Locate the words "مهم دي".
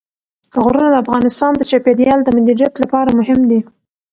3.19-3.59